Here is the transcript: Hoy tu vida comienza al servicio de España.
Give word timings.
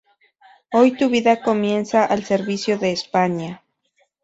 Hoy 0.71 0.97
tu 0.97 1.09
vida 1.11 1.43
comienza 1.43 2.03
al 2.05 2.23
servicio 2.23 2.79
de 2.79 2.91
España. 2.91 3.61